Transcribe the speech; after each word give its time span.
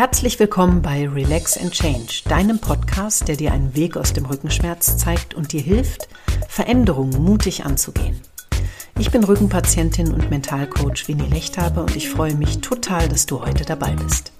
Herzlich 0.00 0.40
willkommen 0.40 0.80
bei 0.80 1.06
Relax 1.06 1.58
and 1.58 1.72
Change, 1.72 2.22
deinem 2.26 2.58
Podcast, 2.58 3.28
der 3.28 3.36
dir 3.36 3.52
einen 3.52 3.76
Weg 3.76 3.98
aus 3.98 4.14
dem 4.14 4.24
Rückenschmerz 4.24 4.96
zeigt 4.96 5.34
und 5.34 5.52
dir 5.52 5.60
hilft, 5.60 6.08
Veränderungen 6.48 7.22
mutig 7.22 7.66
anzugehen. 7.66 8.18
Ich 8.98 9.10
bin 9.10 9.22
Rückenpatientin 9.22 10.10
und 10.10 10.30
Mentalcoach 10.30 11.06
Winnie 11.06 11.28
Lechthaber 11.28 11.82
und 11.82 11.96
ich 11.96 12.08
freue 12.08 12.34
mich 12.34 12.62
total, 12.62 13.10
dass 13.10 13.26
du 13.26 13.44
heute 13.44 13.66
dabei 13.66 13.92
bist. 13.92 14.32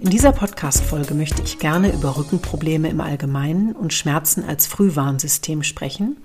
In 0.00 0.08
dieser 0.08 0.32
Podcast-Folge 0.32 1.12
möchte 1.12 1.42
ich 1.42 1.58
gerne 1.58 1.92
über 1.92 2.16
Rückenprobleme 2.16 2.88
im 2.88 3.02
Allgemeinen 3.02 3.72
und 3.72 3.92
Schmerzen 3.92 4.46
als 4.46 4.66
Frühwarnsystem 4.66 5.62
sprechen 5.62 6.16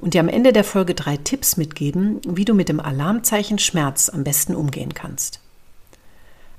und 0.00 0.14
dir 0.14 0.20
am 0.20 0.28
Ende 0.28 0.52
der 0.52 0.64
Folge 0.64 0.96
drei 0.96 1.16
Tipps 1.16 1.56
mitgeben, 1.56 2.20
wie 2.26 2.44
du 2.44 2.54
mit 2.54 2.68
dem 2.68 2.80
Alarmzeichen 2.80 3.60
Schmerz 3.60 4.08
am 4.08 4.24
besten 4.24 4.56
umgehen 4.56 4.92
kannst. 4.92 5.45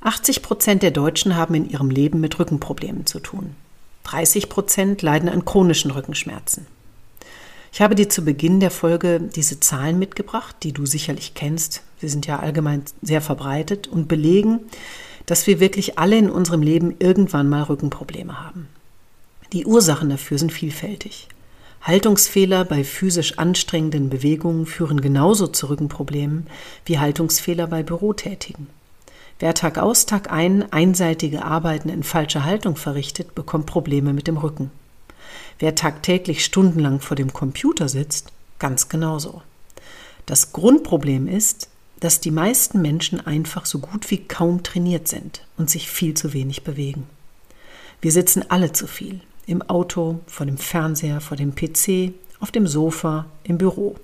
80 0.01 0.41
Prozent 0.41 0.83
der 0.83 0.91
Deutschen 0.91 1.35
haben 1.35 1.55
in 1.55 1.69
ihrem 1.69 1.89
Leben 1.89 2.19
mit 2.19 2.37
Rückenproblemen 2.39 3.05
zu 3.05 3.19
tun. 3.19 3.55
30 4.03 4.49
Prozent 4.49 5.01
leiden 5.01 5.29
an 5.29 5.43
chronischen 5.43 5.91
Rückenschmerzen. 5.91 6.65
Ich 7.73 7.81
habe 7.81 7.95
dir 7.95 8.09
zu 8.09 8.23
Beginn 8.23 8.59
der 8.59 8.71
Folge 8.71 9.19
diese 9.19 9.59
Zahlen 9.59 9.99
mitgebracht, 9.99 10.55
die 10.63 10.71
du 10.71 10.85
sicherlich 10.85 11.33
kennst. 11.33 11.83
Sie 11.99 12.07
sind 12.07 12.25
ja 12.25 12.39
allgemein 12.39 12.83
sehr 13.01 13.21
verbreitet 13.21 13.87
und 13.87 14.07
belegen, 14.07 14.61
dass 15.25 15.45
wir 15.45 15.59
wirklich 15.59 15.99
alle 15.99 16.17
in 16.17 16.29
unserem 16.29 16.61
Leben 16.61 16.95
irgendwann 16.99 17.49
mal 17.49 17.63
Rückenprobleme 17.63 18.43
haben. 18.43 18.69
Die 19.53 19.65
Ursachen 19.65 20.09
dafür 20.09 20.37
sind 20.37 20.53
vielfältig. 20.53 21.27
Haltungsfehler 21.81 22.65
bei 22.65 22.83
physisch 22.83 23.37
anstrengenden 23.37 24.09
Bewegungen 24.09 24.65
führen 24.65 25.01
genauso 25.01 25.47
zu 25.47 25.69
Rückenproblemen 25.69 26.47
wie 26.85 26.99
Haltungsfehler 26.99 27.67
bei 27.67 27.83
Bürotätigen. 27.83 28.67
Wer 29.39 29.53
Tag 29.53 29.77
aus, 29.77 30.07
Tag 30.07 30.31
ein 30.31 30.71
einseitige 30.71 31.45
Arbeiten 31.45 31.89
in 31.89 32.01
falscher 32.01 32.43
Haltung 32.43 32.75
verrichtet, 32.75 33.35
bekommt 33.35 33.67
Probleme 33.67 34.13
mit 34.13 34.27
dem 34.27 34.37
Rücken. 34.37 34.71
Wer 35.59 35.75
tagtäglich 35.75 36.43
stundenlang 36.43 36.99
vor 36.99 37.15
dem 37.15 37.33
Computer 37.33 37.87
sitzt, 37.87 38.31
ganz 38.57 38.89
genauso. 38.89 39.43
Das 40.25 40.53
Grundproblem 40.53 41.27
ist, 41.27 41.69
dass 41.99 42.19
die 42.19 42.31
meisten 42.31 42.81
Menschen 42.81 43.25
einfach 43.25 43.65
so 43.65 43.79
gut 43.79 44.09
wie 44.11 44.17
kaum 44.17 44.63
trainiert 44.63 45.07
sind 45.07 45.45
und 45.57 45.69
sich 45.69 45.89
viel 45.89 46.15
zu 46.15 46.33
wenig 46.33 46.63
bewegen. 46.63 47.07
Wir 48.01 48.11
sitzen 48.11 48.43
alle 48.49 48.73
zu 48.73 48.87
viel. 48.87 49.21
Im 49.45 49.61
Auto, 49.63 50.19
vor 50.27 50.45
dem 50.45 50.57
Fernseher, 50.57 51.21
vor 51.21 51.37
dem 51.37 51.55
PC, 51.55 52.13
auf 52.39 52.51
dem 52.51 52.67
Sofa, 52.67 53.25
im 53.43 53.57
Büro. 53.57 53.95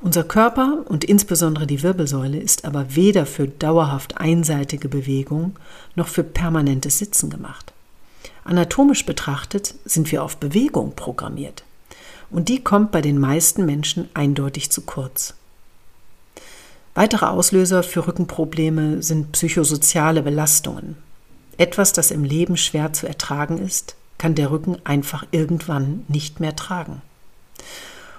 Unser 0.00 0.22
Körper 0.22 0.84
und 0.86 1.04
insbesondere 1.04 1.66
die 1.66 1.82
Wirbelsäule 1.82 2.38
ist 2.38 2.64
aber 2.64 2.94
weder 2.94 3.26
für 3.26 3.48
dauerhaft 3.48 4.18
einseitige 4.18 4.88
Bewegung 4.88 5.56
noch 5.96 6.06
für 6.06 6.22
permanentes 6.22 6.98
Sitzen 6.98 7.30
gemacht. 7.30 7.72
Anatomisch 8.44 9.04
betrachtet 9.04 9.74
sind 9.84 10.10
wir 10.12 10.22
auf 10.22 10.36
Bewegung 10.36 10.94
programmiert. 10.94 11.64
Und 12.30 12.48
die 12.48 12.62
kommt 12.62 12.92
bei 12.92 13.00
den 13.00 13.18
meisten 13.18 13.66
Menschen 13.66 14.08
eindeutig 14.14 14.70
zu 14.70 14.82
kurz. 14.82 15.34
Weitere 16.94 17.26
Auslöser 17.26 17.82
für 17.82 18.06
Rückenprobleme 18.06 19.02
sind 19.02 19.32
psychosoziale 19.32 20.22
Belastungen. 20.22 20.96
Etwas, 21.56 21.92
das 21.92 22.10
im 22.10 22.22
Leben 22.22 22.56
schwer 22.56 22.92
zu 22.92 23.06
ertragen 23.06 23.58
ist, 23.58 23.96
kann 24.16 24.34
der 24.34 24.50
Rücken 24.50 24.78
einfach 24.84 25.26
irgendwann 25.32 26.04
nicht 26.08 26.40
mehr 26.40 26.54
tragen. 26.54 27.02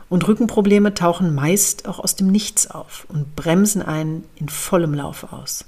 Und 0.10 0.28
Rückenprobleme 0.28 0.94
tauchen 0.96 1.36
meist 1.36 1.88
auch 1.88 2.00
aus 2.00 2.16
dem 2.16 2.28
Nichts 2.28 2.70
auf 2.70 3.06
und 3.10 3.36
bremsen 3.36 3.82
einen 3.82 4.26
in 4.36 4.50
vollem 4.50 4.94
Lauf 4.94 5.32
aus. 5.32 5.66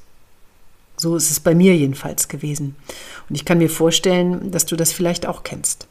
So 0.97 1.15
ist 1.15 1.31
es 1.31 1.39
bei 1.39 1.55
mir 1.55 1.75
jedenfalls 1.75 2.27
gewesen. 2.27 2.75
Und 3.29 3.35
ich 3.35 3.45
kann 3.45 3.59
mir 3.59 3.69
vorstellen, 3.69 4.51
dass 4.51 4.65
du 4.65 4.75
das 4.75 4.91
vielleicht 4.91 5.25
auch 5.25 5.43
kennst. 5.43 5.87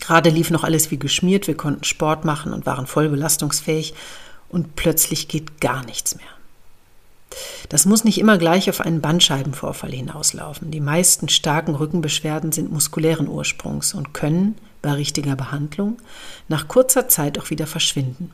Gerade 0.00 0.30
lief 0.30 0.50
noch 0.50 0.64
alles 0.64 0.90
wie 0.90 0.98
geschmiert, 0.98 1.46
wir 1.46 1.56
konnten 1.56 1.84
Sport 1.84 2.24
machen 2.24 2.52
und 2.52 2.66
waren 2.66 2.86
voll 2.86 3.08
belastungsfähig 3.08 3.94
und 4.48 4.76
plötzlich 4.76 5.28
geht 5.28 5.60
gar 5.60 5.84
nichts 5.84 6.16
mehr. 6.16 6.26
Das 7.68 7.86
muss 7.86 8.04
nicht 8.04 8.18
immer 8.18 8.38
gleich 8.38 8.68
auf 8.68 8.80
einen 8.80 9.00
Bandscheibenvorfall 9.00 9.92
hinauslaufen. 9.92 10.70
Die 10.70 10.80
meisten 10.80 11.28
starken 11.28 11.74
Rückenbeschwerden 11.74 12.50
sind 12.50 12.72
muskulären 12.72 13.28
Ursprungs 13.28 13.94
und 13.94 14.12
können, 14.12 14.56
bei 14.82 14.92
richtiger 14.92 15.36
Behandlung, 15.36 15.98
nach 16.48 16.68
kurzer 16.68 17.08
Zeit 17.08 17.38
auch 17.38 17.50
wieder 17.50 17.66
verschwinden. 17.66 18.32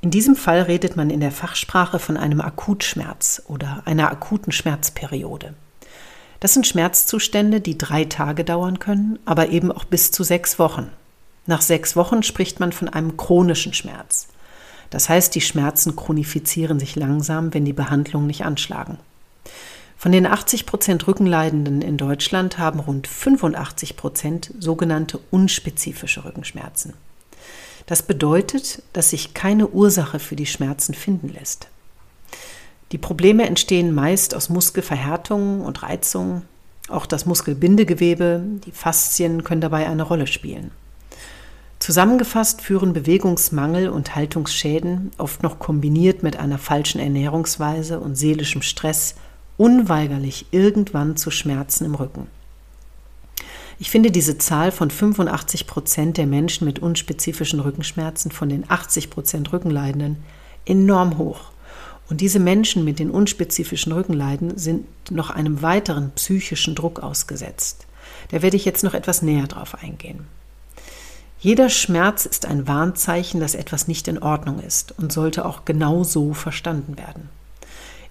In 0.00 0.10
diesem 0.10 0.34
Fall 0.34 0.62
redet 0.62 0.96
man 0.96 1.10
in 1.10 1.20
der 1.20 1.30
Fachsprache 1.30 1.98
von 2.00 2.16
einem 2.16 2.40
Akutschmerz 2.40 3.42
oder 3.46 3.82
einer 3.84 4.10
akuten 4.10 4.52
Schmerzperiode. 4.52 5.54
Das 6.40 6.54
sind 6.54 6.66
Schmerzzustände, 6.66 7.60
die 7.60 7.78
drei 7.78 8.04
Tage 8.04 8.42
dauern 8.42 8.80
können, 8.80 9.20
aber 9.24 9.50
eben 9.50 9.70
auch 9.70 9.84
bis 9.84 10.10
zu 10.10 10.24
sechs 10.24 10.58
Wochen. 10.58 10.90
Nach 11.46 11.60
sechs 11.60 11.94
Wochen 11.94 12.24
spricht 12.24 12.58
man 12.58 12.72
von 12.72 12.88
einem 12.88 13.16
chronischen 13.16 13.74
Schmerz. 13.74 14.26
Das 14.90 15.08
heißt, 15.08 15.34
die 15.36 15.40
Schmerzen 15.40 15.94
chronifizieren 15.94 16.80
sich 16.80 16.96
langsam, 16.96 17.54
wenn 17.54 17.64
die 17.64 17.72
Behandlungen 17.72 18.26
nicht 18.26 18.44
anschlagen. 18.44 18.98
Von 20.02 20.10
den 20.10 20.26
80 20.26 20.66
Prozent 20.66 21.06
Rückenleidenden 21.06 21.80
in 21.80 21.96
Deutschland 21.96 22.58
haben 22.58 22.80
rund 22.80 23.06
85 23.06 23.96
Prozent 23.96 24.52
sogenannte 24.58 25.20
unspezifische 25.30 26.24
Rückenschmerzen. 26.24 26.94
Das 27.86 28.02
bedeutet, 28.02 28.82
dass 28.94 29.10
sich 29.10 29.32
keine 29.32 29.68
Ursache 29.68 30.18
für 30.18 30.34
die 30.34 30.46
Schmerzen 30.46 30.94
finden 30.94 31.28
lässt. 31.28 31.68
Die 32.90 32.98
Probleme 32.98 33.46
entstehen 33.46 33.94
meist 33.94 34.34
aus 34.34 34.48
Muskelverhärtungen 34.48 35.60
und 35.60 35.84
Reizungen. 35.84 36.42
Auch 36.88 37.06
das 37.06 37.24
Muskelbindegewebe, 37.24 38.42
die 38.66 38.72
Faszien 38.72 39.44
können 39.44 39.60
dabei 39.60 39.86
eine 39.86 40.02
Rolle 40.02 40.26
spielen. 40.26 40.72
Zusammengefasst 41.78 42.60
führen 42.60 42.92
Bewegungsmangel 42.92 43.88
und 43.88 44.16
Haltungsschäden, 44.16 45.12
oft 45.18 45.44
noch 45.44 45.60
kombiniert 45.60 46.24
mit 46.24 46.36
einer 46.38 46.58
falschen 46.58 46.98
Ernährungsweise 46.98 48.00
und 48.00 48.16
seelischem 48.16 48.62
Stress, 48.62 49.14
unweigerlich 49.56 50.46
irgendwann 50.50 51.16
zu 51.16 51.30
Schmerzen 51.30 51.84
im 51.84 51.94
Rücken. 51.94 52.26
Ich 53.78 53.90
finde 53.90 54.10
diese 54.10 54.38
Zahl 54.38 54.70
von 54.70 54.90
85 54.90 55.66
Prozent 55.66 56.16
der 56.16 56.26
Menschen 56.26 56.66
mit 56.66 56.78
unspezifischen 56.78 57.60
Rückenschmerzen 57.60 58.30
von 58.30 58.48
den 58.48 58.64
80 58.70 59.10
Prozent 59.10 59.52
Rückenleidenden 59.52 60.18
enorm 60.64 61.18
hoch. 61.18 61.50
Und 62.08 62.20
diese 62.20 62.38
Menschen 62.38 62.84
mit 62.84 62.98
den 62.98 63.10
unspezifischen 63.10 63.92
Rückenleiden 63.92 64.56
sind 64.58 64.86
noch 65.10 65.30
einem 65.30 65.62
weiteren 65.62 66.12
psychischen 66.12 66.74
Druck 66.74 67.00
ausgesetzt. 67.00 67.86
Da 68.30 68.42
werde 68.42 68.56
ich 68.56 68.64
jetzt 68.64 68.84
noch 68.84 68.94
etwas 68.94 69.22
näher 69.22 69.46
drauf 69.46 69.82
eingehen. 69.82 70.26
Jeder 71.40 71.68
Schmerz 71.68 72.24
ist 72.24 72.46
ein 72.46 72.68
Warnzeichen, 72.68 73.40
dass 73.40 73.56
etwas 73.56 73.88
nicht 73.88 74.06
in 74.06 74.22
Ordnung 74.22 74.60
ist 74.60 74.96
und 74.96 75.12
sollte 75.12 75.44
auch 75.44 75.64
genau 75.64 76.04
so 76.04 76.34
verstanden 76.34 76.96
werden. 76.96 77.30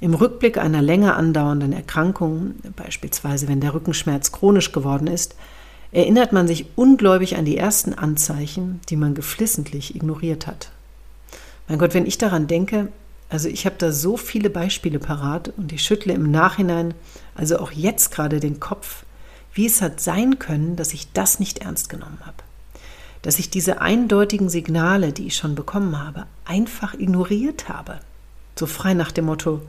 Im 0.01 0.15
Rückblick 0.15 0.57
einer 0.57 0.81
länger 0.81 1.15
andauernden 1.15 1.73
Erkrankung, 1.73 2.55
beispielsweise 2.75 3.47
wenn 3.47 3.61
der 3.61 3.75
Rückenschmerz 3.75 4.31
chronisch 4.31 4.71
geworden 4.71 5.05
ist, 5.05 5.35
erinnert 5.91 6.33
man 6.33 6.47
sich 6.47 6.65
ungläubig 6.75 7.37
an 7.37 7.45
die 7.45 7.55
ersten 7.55 7.93
Anzeichen, 7.93 8.81
die 8.89 8.95
man 8.95 9.13
geflissentlich 9.13 9.95
ignoriert 9.95 10.47
hat. 10.47 10.71
Mein 11.67 11.77
Gott, 11.77 11.93
wenn 11.93 12.07
ich 12.07 12.17
daran 12.17 12.47
denke, 12.47 12.87
also 13.29 13.47
ich 13.47 13.67
habe 13.67 13.75
da 13.77 13.91
so 13.91 14.17
viele 14.17 14.49
Beispiele 14.49 14.97
parat 14.97 15.53
und 15.55 15.71
ich 15.71 15.83
schüttle 15.83 16.13
im 16.13 16.31
Nachhinein, 16.31 16.95
also 17.35 17.59
auch 17.59 17.71
jetzt 17.71 18.09
gerade 18.09 18.39
den 18.39 18.59
Kopf, 18.59 19.05
wie 19.53 19.67
es 19.67 19.83
hat 19.83 20.01
sein 20.01 20.39
können, 20.39 20.77
dass 20.77 20.93
ich 20.93 21.11
das 21.13 21.39
nicht 21.39 21.59
ernst 21.59 21.89
genommen 21.89 22.17
habe. 22.25 22.37
Dass 23.21 23.37
ich 23.37 23.51
diese 23.51 23.81
eindeutigen 23.81 24.49
Signale, 24.49 25.13
die 25.13 25.27
ich 25.27 25.35
schon 25.35 25.53
bekommen 25.53 26.03
habe, 26.03 26.25
einfach 26.43 26.95
ignoriert 26.95 27.69
habe. 27.69 27.99
So 28.57 28.65
frei 28.65 28.95
nach 28.95 29.11
dem 29.11 29.25
Motto, 29.25 29.61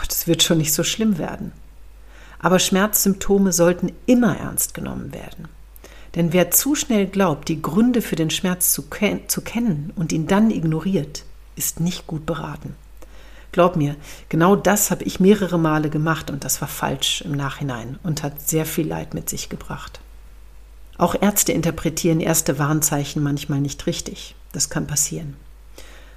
Gott, 0.00 0.12
es 0.12 0.26
wird 0.26 0.42
schon 0.42 0.56
nicht 0.56 0.72
so 0.72 0.82
schlimm 0.82 1.18
werden. 1.18 1.52
Aber 2.38 2.58
Schmerzsymptome 2.58 3.52
sollten 3.52 3.92
immer 4.06 4.34
ernst 4.34 4.72
genommen 4.72 5.12
werden. 5.12 5.48
Denn 6.14 6.32
wer 6.32 6.50
zu 6.50 6.74
schnell 6.74 7.06
glaubt, 7.06 7.48
die 7.48 7.60
Gründe 7.60 8.00
für 8.00 8.16
den 8.16 8.30
Schmerz 8.30 8.72
zu, 8.72 8.88
ken 8.88 9.28
zu 9.28 9.42
kennen 9.42 9.92
und 9.96 10.10
ihn 10.12 10.26
dann 10.26 10.50
ignoriert, 10.50 11.24
ist 11.54 11.80
nicht 11.80 12.06
gut 12.06 12.24
beraten. 12.24 12.74
Glaub 13.52 13.76
mir, 13.76 13.94
genau 14.30 14.56
das 14.56 14.90
habe 14.90 15.04
ich 15.04 15.20
mehrere 15.20 15.58
Male 15.58 15.90
gemacht 15.90 16.30
und 16.30 16.44
das 16.44 16.62
war 16.62 16.68
falsch 16.68 17.20
im 17.20 17.32
Nachhinein 17.32 17.98
und 18.02 18.22
hat 18.22 18.48
sehr 18.48 18.64
viel 18.64 18.88
Leid 18.88 19.12
mit 19.12 19.28
sich 19.28 19.50
gebracht. 19.50 20.00
Auch 20.96 21.14
Ärzte 21.20 21.52
interpretieren 21.52 22.20
erste 22.20 22.58
Warnzeichen 22.58 23.22
manchmal 23.22 23.60
nicht 23.60 23.86
richtig. 23.86 24.34
Das 24.52 24.70
kann 24.70 24.86
passieren. 24.86 25.36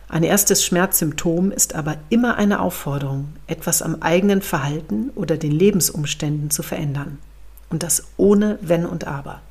Ein 0.10 0.24
erstes 0.24 0.64
Schmerzsymptom 0.64 1.52
ist 1.52 1.76
aber 1.76 1.98
immer 2.10 2.36
eine 2.38 2.60
Aufforderung, 2.60 3.30
etwas 3.48 3.82
am 3.82 4.02
eigenen 4.02 4.42
Verhalten 4.42 5.10
oder 5.16 5.38
den 5.38 5.52
Lebensumständen 5.52 6.50
zu 6.50 6.62
verändern. 6.62 7.18
Und 7.70 7.84
das 7.84 8.04
ohne 8.18 8.60
Wenn 8.62 8.86
und 8.86 9.08
Aber. 9.08 9.42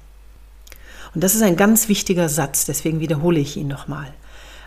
Und 1.15 1.25
das 1.25 1.35
ist 1.35 1.43
ein 1.43 1.57
ganz 1.57 1.89
wichtiger 1.89 2.29
Satz, 2.29 2.65
deswegen 2.65 3.01
wiederhole 3.01 3.41
ich 3.41 3.57
ihn 3.57 3.69
nochmal. 3.69 4.13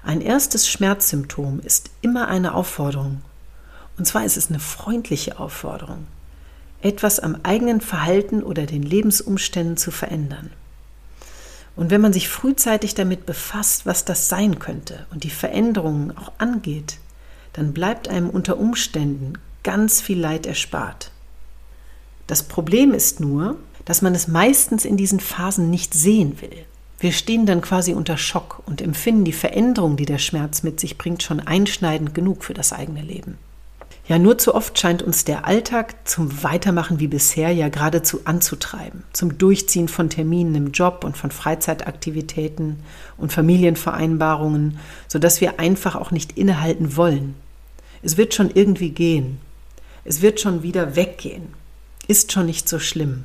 Ein 0.03 0.21
erstes 0.21 0.69
Schmerzsymptom 0.69 1.61
ist 1.61 1.89
immer 2.01 2.27
eine 2.27 2.53
Aufforderung. 2.53 3.21
Und 3.97 4.05
zwar 4.05 4.25
ist 4.25 4.37
es 4.37 4.49
eine 4.49 4.59
freundliche 4.59 5.39
Aufforderung, 5.39 6.05
etwas 6.81 7.19
am 7.19 7.37
eigenen 7.43 7.81
Verhalten 7.81 8.43
oder 8.43 8.65
den 8.65 8.83
Lebensumständen 8.83 9.77
zu 9.77 9.91
verändern. 9.91 10.51
Und 11.75 11.91
wenn 11.91 12.01
man 12.01 12.13
sich 12.13 12.29
frühzeitig 12.29 12.95
damit 12.95 13.25
befasst, 13.25 13.85
was 13.85 14.05
das 14.05 14.29
sein 14.29 14.59
könnte 14.59 15.05
und 15.11 15.23
die 15.23 15.29
Veränderungen 15.29 16.15
auch 16.17 16.31
angeht, 16.37 16.97
dann 17.53 17.73
bleibt 17.73 18.07
einem 18.07 18.29
unter 18.29 18.57
Umständen 18.57 19.33
ganz 19.63 20.01
viel 20.01 20.19
Leid 20.19 20.45
erspart. 20.45 21.11
Das 22.27 22.43
Problem 22.43 22.93
ist 22.93 23.19
nur, 23.19 23.57
dass 23.83 24.01
man 24.01 24.15
es 24.15 24.27
meistens 24.27 24.85
in 24.85 24.97
diesen 24.97 25.19
Phasen 25.19 25.69
nicht 25.69 25.93
sehen 25.93 26.41
will. 26.41 26.65
Wir 26.99 27.11
stehen 27.11 27.45
dann 27.45 27.61
quasi 27.61 27.93
unter 27.93 28.17
Schock 28.17 28.63
und 28.65 28.81
empfinden 28.81 29.25
die 29.25 29.33
Veränderung, 29.33 29.97
die 29.97 30.05
der 30.05 30.17
Schmerz 30.17 30.63
mit 30.63 30.79
sich 30.79 30.97
bringt, 30.97 31.23
schon 31.23 31.39
einschneidend 31.39 32.15
genug 32.15 32.43
für 32.43 32.53
das 32.53 32.73
eigene 32.73 33.01
Leben. 33.01 33.37
Ja, 34.07 34.19
nur 34.19 34.37
zu 34.37 34.53
oft 34.53 34.77
scheint 34.77 35.01
uns 35.01 35.25
der 35.25 35.47
Alltag 35.47 36.07
zum 36.07 36.43
Weitermachen 36.43 36.99
wie 36.99 37.07
bisher 37.07 37.51
ja 37.51 37.69
geradezu 37.69 38.21
anzutreiben, 38.25 39.03
zum 39.13 39.39
Durchziehen 39.39 39.87
von 39.87 40.11
Terminen 40.11 40.53
im 40.53 40.71
Job 40.73 41.03
und 41.03 41.17
von 41.17 41.31
Freizeitaktivitäten 41.31 42.77
und 43.17 43.33
Familienvereinbarungen, 43.33 44.77
sodass 45.07 45.41
wir 45.41 45.59
einfach 45.59 45.95
auch 45.95 46.11
nicht 46.11 46.37
innehalten 46.37 46.95
wollen. 46.95 47.33
Es 48.03 48.15
wird 48.15 48.35
schon 48.35 48.51
irgendwie 48.51 48.91
gehen. 48.91 49.39
Es 50.03 50.21
wird 50.21 50.39
schon 50.39 50.61
wieder 50.61 50.95
weggehen. 50.95 51.47
Ist 52.07 52.31
schon 52.31 52.45
nicht 52.45 52.69
so 52.69 52.77
schlimm. 52.77 53.23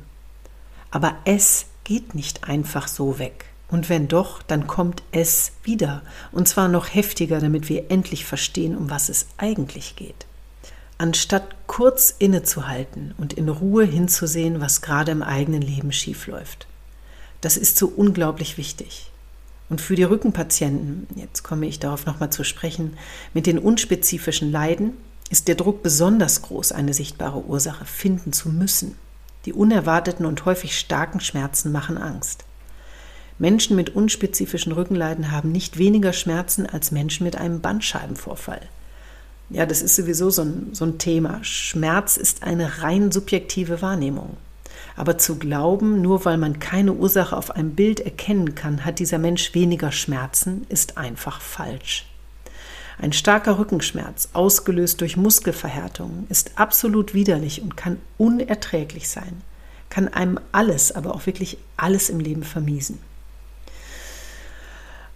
Aber 0.89 1.15
es 1.25 1.67
geht 1.83 2.15
nicht 2.15 2.45
einfach 2.45 2.87
so 2.87 3.19
weg. 3.19 3.45
Und 3.69 3.87
wenn 3.87 4.07
doch, 4.07 4.41
dann 4.41 4.65
kommt 4.65 5.03
es 5.11 5.51
wieder. 5.63 6.01
Und 6.31 6.47
zwar 6.47 6.69
noch 6.69 6.91
heftiger, 6.91 7.39
damit 7.39 7.69
wir 7.69 7.91
endlich 7.91 8.25
verstehen, 8.25 8.75
um 8.75 8.89
was 8.89 9.09
es 9.09 9.27
eigentlich 9.37 9.95
geht 9.95 10.25
anstatt 11.01 11.55
kurz 11.65 12.13
innezuhalten 12.19 13.15
und 13.17 13.33
in 13.33 13.49
Ruhe 13.49 13.83
hinzusehen, 13.83 14.61
was 14.61 14.81
gerade 14.81 15.11
im 15.11 15.23
eigenen 15.23 15.63
Leben 15.63 15.91
schiefläuft. 15.91 16.67
Das 17.41 17.57
ist 17.57 17.77
so 17.77 17.87
unglaublich 17.87 18.59
wichtig. 18.59 19.09
Und 19.67 19.81
für 19.81 19.95
die 19.95 20.03
Rückenpatienten, 20.03 21.07
jetzt 21.15 21.41
komme 21.41 21.65
ich 21.65 21.79
darauf 21.79 22.05
nochmal 22.05 22.29
zu 22.29 22.43
sprechen, 22.43 22.97
mit 23.33 23.47
den 23.47 23.57
unspezifischen 23.57 24.51
Leiden 24.51 24.93
ist 25.31 25.47
der 25.47 25.55
Druck 25.55 25.81
besonders 25.81 26.43
groß, 26.43 26.71
eine 26.71 26.93
sichtbare 26.93 27.45
Ursache 27.45 27.85
finden 27.85 28.31
zu 28.31 28.49
müssen. 28.49 28.95
Die 29.45 29.53
unerwarteten 29.53 30.27
und 30.27 30.45
häufig 30.45 30.77
starken 30.77 31.19
Schmerzen 31.19 31.71
machen 31.71 31.97
Angst. 31.97 32.43
Menschen 33.39 33.75
mit 33.75 33.95
unspezifischen 33.95 34.71
Rückenleiden 34.71 35.31
haben 35.31 35.51
nicht 35.51 35.79
weniger 35.79 36.13
Schmerzen 36.13 36.67
als 36.67 36.91
Menschen 36.91 37.23
mit 37.23 37.37
einem 37.37 37.59
Bandscheibenvorfall. 37.59 38.61
Ja, 39.53 39.65
das 39.65 39.81
ist 39.81 39.97
sowieso 39.97 40.29
so 40.29 40.43
ein, 40.43 40.69
so 40.71 40.85
ein 40.85 40.97
Thema. 40.97 41.43
Schmerz 41.43 42.15
ist 42.15 42.43
eine 42.43 42.81
rein 42.81 43.11
subjektive 43.11 43.81
Wahrnehmung. 43.81 44.37
Aber 44.95 45.17
zu 45.17 45.37
glauben, 45.37 46.01
nur 46.01 46.23
weil 46.23 46.37
man 46.37 46.59
keine 46.59 46.93
Ursache 46.93 47.35
auf 47.35 47.51
einem 47.51 47.75
Bild 47.75 47.99
erkennen 47.99 48.55
kann, 48.55 48.85
hat 48.85 48.99
dieser 48.99 49.17
Mensch 49.17 49.53
weniger 49.53 49.91
Schmerzen, 49.91 50.65
ist 50.69 50.97
einfach 50.97 51.41
falsch. 51.41 52.05
Ein 52.97 53.11
starker 53.13 53.57
Rückenschmerz, 53.57 54.29
ausgelöst 54.33 55.01
durch 55.01 55.17
Muskelverhärtungen, 55.17 56.27
ist 56.29 56.51
absolut 56.55 57.13
widerlich 57.13 57.61
und 57.61 57.75
kann 57.75 57.97
unerträglich 58.17 59.09
sein, 59.09 59.41
kann 59.89 60.07
einem 60.07 60.39
alles, 60.51 60.93
aber 60.93 61.15
auch 61.15 61.25
wirklich 61.25 61.57
alles 61.77 62.09
im 62.09 62.19
Leben 62.19 62.43
vermiesen. 62.43 62.99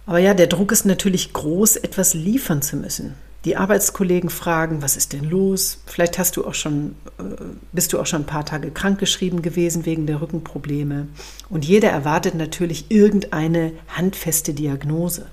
Aber 0.04 0.18
ja, 0.18 0.34
der 0.34 0.46
Druck 0.46 0.72
ist 0.72 0.84
natürlich 0.84 1.32
groß, 1.32 1.76
etwas 1.76 2.12
liefern 2.12 2.60
zu 2.60 2.76
müssen 2.76 3.14
die 3.46 3.56
Arbeitskollegen 3.56 4.28
fragen, 4.28 4.82
was 4.82 4.96
ist 4.96 5.12
denn 5.12 5.24
los? 5.24 5.78
Vielleicht 5.86 6.18
hast 6.18 6.36
du 6.36 6.44
auch 6.44 6.54
schon, 6.54 6.96
äh, 7.18 7.22
bist 7.70 7.92
du 7.92 8.00
auch 8.00 8.06
schon 8.06 8.22
ein 8.22 8.26
paar 8.26 8.44
Tage 8.44 8.72
krankgeschrieben 8.72 9.40
gewesen 9.40 9.86
wegen 9.86 10.06
der 10.06 10.20
Rückenprobleme. 10.20 11.06
Und 11.48 11.64
jeder 11.64 11.90
erwartet 11.90 12.34
natürlich 12.34 12.90
irgendeine 12.90 13.72
handfeste 13.88 14.52
Diagnose. 14.52 15.26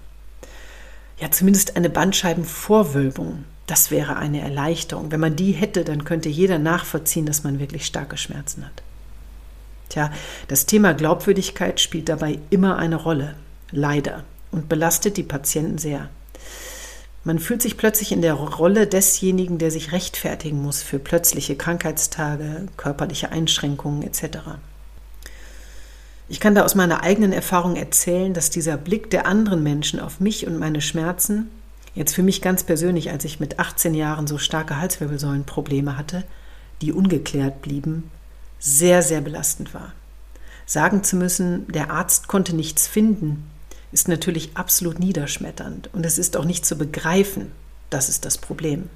Ja, 1.19 1.31
zumindest 1.31 1.75
eine 1.75 1.89
Bandscheibenvorwölbung. 1.89 3.45
Das 3.65 3.89
wäre 3.89 4.15
eine 4.17 4.41
Erleichterung. 4.41 5.11
Wenn 5.11 5.19
man 5.19 5.35
die 5.35 5.53
hätte, 5.53 5.83
dann 5.83 6.03
könnte 6.03 6.29
jeder 6.29 6.59
nachvollziehen, 6.59 7.25
dass 7.25 7.43
man 7.43 7.59
wirklich 7.59 7.85
starke 7.87 8.17
Schmerzen 8.17 8.63
hat. 8.63 8.83
Tja, 9.89 10.11
das 10.47 10.67
Thema 10.67 10.93
Glaubwürdigkeit 10.93 11.79
spielt 11.79 12.09
dabei 12.09 12.37
immer 12.51 12.77
eine 12.77 12.97
Rolle, 12.97 13.33
leider, 13.71 14.23
und 14.51 14.69
belastet 14.69 15.17
die 15.17 15.23
Patienten 15.23 15.79
sehr. 15.79 16.09
Man 17.25 17.39
fühlt 17.39 17.61
sich 17.61 17.77
plötzlich 17.77 18.11
in 18.11 18.21
der 18.21 18.33
Rolle 18.33 18.85
desjenigen, 18.85 19.57
der 19.57 19.71
sich 19.71 19.93
rechtfertigen 19.93 20.61
muss 20.61 20.81
für 20.81 20.99
plötzliche 20.99 21.55
Krankheitstage, 21.55 22.67
körperliche 22.75 23.31
Einschränkungen 23.31 24.03
etc. 24.03 24.39
Ich 26.27 26.41
kann 26.41 26.53
da 26.53 26.65
aus 26.65 26.75
meiner 26.75 27.01
eigenen 27.03 27.31
Erfahrung 27.31 27.77
erzählen, 27.77 28.33
dass 28.33 28.49
dieser 28.49 28.75
Blick 28.75 29.09
der 29.09 29.25
anderen 29.25 29.63
Menschen 29.63 30.01
auf 30.01 30.19
mich 30.19 30.47
und 30.47 30.59
meine 30.59 30.81
Schmerzen, 30.81 31.49
jetzt 31.95 32.13
für 32.13 32.23
mich 32.23 32.41
ganz 32.41 32.63
persönlich, 32.63 33.09
als 33.09 33.23
ich 33.23 33.39
mit 33.39 33.57
18 33.57 33.93
Jahren 33.93 34.27
so 34.27 34.37
starke 34.37 34.77
Halswirbelsäulenprobleme 34.77 35.97
hatte, 35.97 36.25
die 36.81 36.91
ungeklärt 36.91 37.61
blieben, 37.61 38.11
sehr, 38.59 39.01
sehr 39.01 39.21
belastend 39.21 39.73
war. 39.73 39.93
Sagen 40.65 41.03
zu 41.03 41.15
müssen, 41.15 41.67
der 41.71 41.91
Arzt 41.91 42.27
konnte 42.27 42.55
nichts 42.55 42.87
finden, 42.87 43.49
ist 43.93 44.07
natürlich 44.07 44.57
absolut 44.57 44.99
niederschmetternd 44.99 45.89
und 45.93 46.05
es 46.05 46.17
ist 46.17 46.35
auch 46.35 46.45
nicht 46.45 46.65
zu 46.65 46.75
begreifen. 46.75 47.51
Das 47.89 48.09
ist 48.09 48.25
das 48.25 48.37
Problem. 48.37 48.89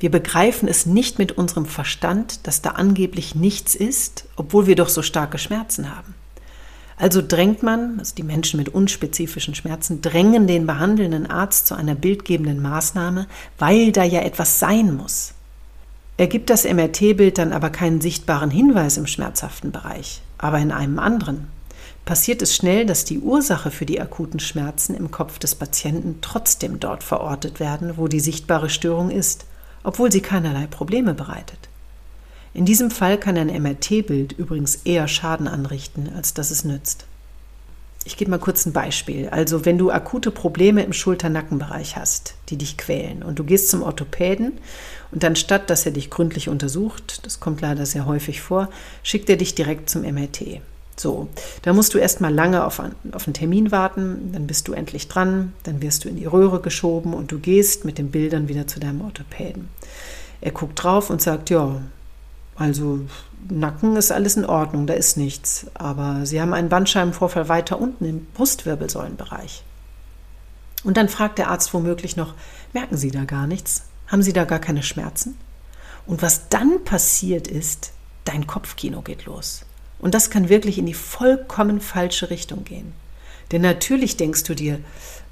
Wir 0.00 0.10
begreifen 0.10 0.68
es 0.68 0.86
nicht 0.86 1.18
mit 1.18 1.32
unserem 1.32 1.66
Verstand, 1.66 2.46
dass 2.46 2.62
da 2.62 2.70
angeblich 2.70 3.34
nichts 3.34 3.74
ist, 3.74 4.24
obwohl 4.36 4.66
wir 4.66 4.74
doch 4.74 4.88
so 4.88 5.02
starke 5.02 5.38
Schmerzen 5.38 5.94
haben. 5.94 6.14
Also 6.98 7.20
drängt 7.20 7.62
man, 7.62 7.98
also 7.98 8.14
die 8.14 8.22
Menschen 8.22 8.58
mit 8.58 8.70
unspezifischen 8.70 9.54
Schmerzen, 9.54 10.00
drängen 10.00 10.46
den 10.46 10.66
behandelnden 10.66 11.26
Arzt 11.26 11.66
zu 11.66 11.74
einer 11.74 11.94
bildgebenden 11.94 12.60
Maßnahme, 12.60 13.26
weil 13.58 13.92
da 13.92 14.02
ja 14.02 14.20
etwas 14.20 14.58
sein 14.58 14.96
muss. 14.96 15.34
Ergibt 16.16 16.48
das 16.48 16.64
MRT-Bild 16.64 17.36
dann 17.36 17.52
aber 17.52 17.68
keinen 17.68 18.00
sichtbaren 18.00 18.50
Hinweis 18.50 18.96
im 18.96 19.06
schmerzhaften 19.06 19.72
Bereich, 19.72 20.22
aber 20.38 20.58
in 20.58 20.72
einem 20.72 20.98
anderen 20.98 21.48
passiert 22.06 22.40
es 22.40 22.54
schnell, 22.56 22.86
dass 22.86 23.04
die 23.04 23.18
Ursache 23.18 23.70
für 23.70 23.84
die 23.84 24.00
akuten 24.00 24.40
Schmerzen 24.40 24.94
im 24.94 25.10
Kopf 25.10 25.38
des 25.38 25.54
Patienten 25.54 26.20
trotzdem 26.22 26.80
dort 26.80 27.02
verortet 27.02 27.60
werden, 27.60 27.98
wo 27.98 28.08
die 28.08 28.20
sichtbare 28.20 28.70
Störung 28.70 29.10
ist, 29.10 29.44
obwohl 29.82 30.10
sie 30.10 30.22
keinerlei 30.22 30.66
Probleme 30.68 31.12
bereitet. 31.12 31.58
In 32.54 32.64
diesem 32.64 32.90
Fall 32.90 33.18
kann 33.18 33.36
ein 33.36 33.62
MRT-Bild 33.62 34.32
übrigens 34.32 34.76
eher 34.84 35.08
Schaden 35.08 35.48
anrichten, 35.48 36.10
als 36.16 36.32
dass 36.32 36.50
es 36.50 36.64
nützt. 36.64 37.04
Ich 38.06 38.16
gebe 38.16 38.30
mal 38.30 38.38
kurz 38.38 38.64
ein 38.64 38.72
Beispiel. 38.72 39.28
Also 39.30 39.64
wenn 39.64 39.76
du 39.76 39.90
akute 39.90 40.30
Probleme 40.30 40.84
im 40.84 40.92
Schulter-Nackenbereich 40.92 41.96
hast, 41.96 42.34
die 42.48 42.56
dich 42.56 42.76
quälen 42.76 43.24
und 43.24 43.40
du 43.40 43.44
gehst 43.44 43.68
zum 43.68 43.82
Orthopäden 43.82 44.52
und 45.10 45.24
dann 45.24 45.34
statt, 45.34 45.70
dass 45.70 45.84
er 45.84 45.92
dich 45.92 46.08
gründlich 46.08 46.48
untersucht, 46.48 47.26
das 47.26 47.40
kommt 47.40 47.60
leider 47.62 47.84
sehr 47.84 48.06
häufig 48.06 48.40
vor, 48.40 48.70
schickt 49.02 49.28
er 49.28 49.36
dich 49.36 49.56
direkt 49.56 49.90
zum 49.90 50.02
MRT. 50.02 50.60
So, 50.98 51.28
da 51.62 51.74
musst 51.74 51.92
du 51.92 51.98
erstmal 51.98 52.32
lange 52.32 52.64
auf, 52.64 52.80
auf 53.12 53.26
einen 53.26 53.34
Termin 53.34 53.70
warten, 53.70 54.30
dann 54.32 54.46
bist 54.46 54.66
du 54.66 54.72
endlich 54.72 55.08
dran, 55.08 55.52
dann 55.64 55.82
wirst 55.82 56.04
du 56.04 56.08
in 56.08 56.16
die 56.16 56.24
Röhre 56.24 56.60
geschoben 56.60 57.12
und 57.12 57.30
du 57.30 57.38
gehst 57.38 57.84
mit 57.84 57.98
den 57.98 58.10
Bildern 58.10 58.48
wieder 58.48 58.66
zu 58.66 58.80
deinem 58.80 59.02
Orthopäden. 59.02 59.68
Er 60.40 60.52
guckt 60.52 60.82
drauf 60.82 61.10
und 61.10 61.20
sagt, 61.20 61.50
ja, 61.50 61.82
also 62.56 63.00
Nacken 63.50 63.96
ist 63.96 64.10
alles 64.10 64.36
in 64.36 64.46
Ordnung, 64.46 64.86
da 64.86 64.94
ist 64.94 65.18
nichts, 65.18 65.66
aber 65.74 66.24
Sie 66.24 66.40
haben 66.40 66.54
einen 66.54 66.70
Bandscheibenvorfall 66.70 67.48
weiter 67.50 67.78
unten 67.78 68.06
im 68.06 68.26
Brustwirbelsäulenbereich. 68.34 69.62
Und 70.82 70.96
dann 70.96 71.08
fragt 71.08 71.38
der 71.38 71.50
Arzt 71.50 71.74
womöglich 71.74 72.16
noch, 72.16 72.34
merken 72.72 72.96
Sie 72.96 73.10
da 73.10 73.24
gar 73.24 73.46
nichts? 73.46 73.84
Haben 74.06 74.22
Sie 74.22 74.32
da 74.32 74.44
gar 74.44 74.60
keine 74.60 74.82
Schmerzen? 74.82 75.36
Und 76.06 76.22
was 76.22 76.48
dann 76.48 76.84
passiert 76.84 77.48
ist, 77.48 77.92
dein 78.24 78.46
Kopfkino 78.46 79.02
geht 79.02 79.26
los. 79.26 79.66
Und 79.98 80.14
das 80.14 80.30
kann 80.30 80.48
wirklich 80.48 80.78
in 80.78 80.86
die 80.86 80.94
vollkommen 80.94 81.80
falsche 81.80 82.30
Richtung 82.30 82.64
gehen. 82.64 82.92
Denn 83.52 83.62
natürlich 83.62 84.16
denkst 84.16 84.44
du 84.44 84.54
dir, 84.54 84.80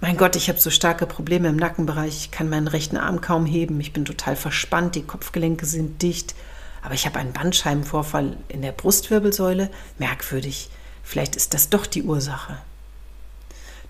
mein 0.00 0.16
Gott, 0.16 0.37
ich 0.37 0.49
habe 0.49 0.61
so 0.61 0.71
starke 0.71 1.06
Probleme 1.06 1.49
im 1.49 1.56
Nackenbereich, 1.56 2.16
ich 2.16 2.30
kann 2.30 2.49
meinen 2.49 2.68
rechten 2.68 2.97
Arm 2.97 3.21
kaum 3.21 3.47
heben, 3.47 3.80
ich 3.80 3.92
bin 3.92 4.04
total 4.04 4.37
verspannt, 4.37 4.94
die 4.94 5.02
Kopfgelenke 5.02 5.66
sind 5.66 6.02
dicht, 6.02 6.35
aber 6.83 6.94
ich 6.94 7.06
habe 7.06 7.18
einen 7.18 7.33
Bandscheibenvorfall 7.33 8.37
in 8.49 8.62
der 8.62 8.73
Brustwirbelsäule, 8.73 9.71
merkwürdig, 9.99 10.68
vielleicht 11.02 11.37
ist 11.37 11.54
das 11.54 11.71
doch 11.71 11.87
die 11.87 12.02
Ursache. 12.02 12.59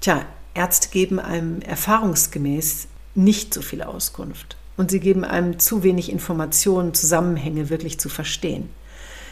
Tja, 0.01 0.25
Ärzte 0.55 0.89
geben 0.89 1.19
einem 1.19 1.61
erfahrungsgemäß 1.63 2.87
nicht 3.15 3.53
so 3.53 3.61
viel 3.61 3.83
Auskunft 3.83 4.57
und 4.77 4.91
sie 4.91 5.01
geben 5.01 5.25
einem 5.25 5.59
zu 5.59 5.83
wenig 5.83 6.11
Informationen, 6.11 6.95
Zusammenhänge 6.95 7.71
wirklich 7.71 7.99
zu 7.99 8.09
verstehen. 8.09 8.71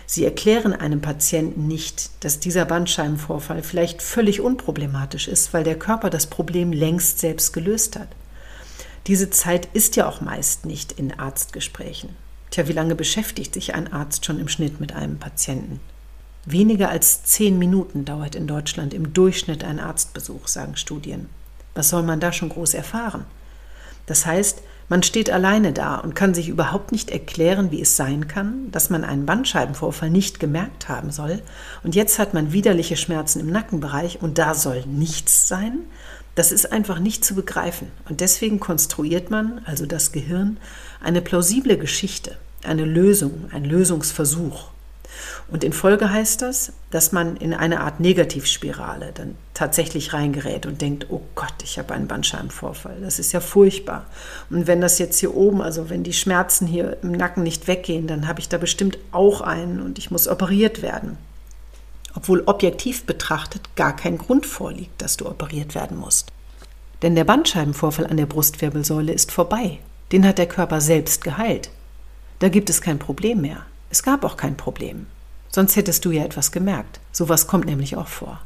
Sie 0.07 0.25
erklären 0.25 0.73
einem 0.73 1.01
Patienten 1.01 1.67
nicht, 1.69 2.11
dass 2.21 2.41
dieser 2.41 2.65
Bandscheibenvorfall 2.65 3.63
vielleicht 3.63 4.03
völlig 4.03 4.41
unproblematisch 4.41 5.29
ist, 5.29 5.55
weil 5.55 5.65
der 5.65 5.79
Körper 5.79 6.11
das 6.11 6.27
Problem 6.27 6.73
längst 6.73 7.19
selbst 7.19 7.53
gelöst 7.53 7.99
hat. 7.99 8.09
Diese 9.07 9.31
Zeit 9.31 9.69
ist 9.73 9.97
ja 9.97 10.09
auch 10.09 10.21
meist 10.21 10.67
nicht 10.67 10.93
in 10.93 11.19
Arztgesprächen. 11.19 12.11
Tja, 12.51 12.69
wie 12.69 12.73
lange 12.73 12.95
beschäftigt 12.95 13.55
sich 13.55 13.75
ein 13.75 13.93
Arzt 13.93 14.27
schon 14.27 14.39
im 14.39 14.49
Schnitt 14.49 14.79
mit 14.79 14.93
einem 14.93 15.19
Patienten? 15.19 15.81
Weniger 16.45 16.91
als 16.91 17.25
zehn 17.25 17.59
Minuten 17.59 18.05
dauert 18.05 18.35
in 18.35 18.47
Deutschland 18.47 18.93
im 18.93 19.13
Durchschnitt 19.13 19.65
ein 19.65 19.81
Arztbesuch, 19.81 20.49
sagen 20.49 20.77
Studien. 20.77 21.29
Was 21.75 21.89
soll 21.89 22.03
man 22.03 22.21
da 22.21 22.33
schon 22.33 22.49
groß 22.49 22.75
erfahren? 22.75 23.25
Das 24.07 24.27
heißt, 24.27 24.63
man 24.89 25.03
steht 25.03 25.31
alleine 25.31 25.73
da 25.73 25.97
und 25.97 26.15
kann 26.15 26.35
sich 26.35 26.49
überhaupt 26.49 26.93
nicht 26.93 27.11
erklären, 27.11 27.71
wie 27.71 27.81
es 27.81 27.97
sein 27.97 28.29
kann, 28.29 28.71
dass 28.71 28.91
man 28.91 29.05
einen 29.05 29.27
Bandscheibenvorfall 29.27 30.11
nicht 30.11 30.41
gemerkt 30.41 30.89
haben 30.89 31.11
soll 31.11 31.43
und 31.83 31.95
jetzt 31.95 32.19
hat 32.19 32.35
man 32.35 32.53
widerliche 32.53 32.97
Schmerzen 32.97 33.41
im 33.41 33.51
Nackenbereich 33.51 34.21
und 34.21 34.39
da 34.39 34.55
soll 34.55 34.85
nichts 34.87 35.49
sein. 35.49 35.79
Das 36.35 36.51
ist 36.51 36.73
einfach 36.73 36.99
nicht 36.99 37.25
zu 37.25 37.35
begreifen 37.35 37.89
und 38.09 38.21
deswegen 38.21 38.59
konstruiert 38.59 39.31
man, 39.31 39.61
also 39.65 39.87
das 39.87 40.13
Gehirn, 40.13 40.59
eine 41.03 41.21
plausible 41.21 41.77
Geschichte, 41.77 42.37
eine 42.65 42.85
Lösung, 42.85 43.47
ein 43.53 43.65
Lösungsversuch. 43.65 44.72
Und 45.51 45.65
in 45.65 45.73
Folge 45.73 46.11
heißt 46.11 46.43
das, 46.43 46.73
dass 46.91 47.13
man 47.13 47.37
in 47.37 47.55
eine 47.55 47.81
Art 47.81 48.01
Negativspirale 48.01 49.13
dann 49.13 49.37
tatsächlich 49.55 50.13
reingerät 50.13 50.67
und 50.67 50.81
denkt, 50.81 51.07
oh 51.11 51.23
Gott, 51.35 51.55
ich 51.63 51.79
habe 51.79 51.95
einen 51.95 52.09
Bandscheibenvorfall. 52.09 53.01
Das 53.01 53.19
ist 53.19 53.33
ja 53.33 53.41
furchtbar. 53.41 54.07
Und 54.51 54.67
wenn 54.67 54.81
das 54.81 54.99
jetzt 54.99 55.19
hier 55.19 55.35
oben, 55.35 55.63
also 55.63 55.91
wenn 55.91 56.05
die 56.05 56.13
Schmerzen 56.13 56.67
hier 56.67 56.97
im 57.03 57.13
Nacken 57.13 57.43
nicht 57.43 57.69
weggehen, 57.69 58.07
dann 58.07 58.29
habe 58.29 58.41
ich 58.41 58.49
da 58.49 58.59
bestimmt 58.59 58.99
auch 59.11 59.41
einen 59.41 59.81
und 59.81 59.99
ich 59.99 60.11
muss 60.11 60.29
operiert 60.29 60.83
werden. 60.83 61.19
Obwohl 62.15 62.43
objektiv 62.47 63.05
betrachtet 63.05 63.75
gar 63.77 63.97
kein 63.97 64.19
Grund 64.19 64.47
vorliegt, 64.47 65.01
dass 65.01 65.17
du 65.17 65.27
operiert 65.27 65.75
werden 65.75 65.97
musst. 65.97 66.31
Denn 67.03 67.15
der 67.15 67.25
Bandscheibenvorfall 67.25 68.07
an 68.07 68.17
der 68.17 68.27
Brustwirbelsäule 68.27 69.13
ist 69.13 69.33
vorbei. 69.33 69.79
Den 70.13 70.27
hat 70.27 70.39
der 70.39 70.47
Körper 70.47 70.81
selbst 70.81 71.25
geheilt. 71.25 71.71
Da 72.39 72.49
gibt 72.49 72.71
es 72.71 72.81
kein 72.81 72.99
Problem 72.99 73.41
mehr. 73.41 73.65
Es 73.93 74.03
gab 74.03 74.25
auch 74.25 74.39
kein 74.39 74.57
Problem. 74.57 75.05
Sonst 75.51 75.77
hättest 75.77 76.07
du 76.07 76.13
ja 76.13 76.25
etwas 76.25 76.51
gemerkt. 76.51 76.99
Sowas 77.13 77.47
kommt 77.47 77.67
nämlich 77.67 77.95
auch 77.95 78.09
vor. 78.09 78.41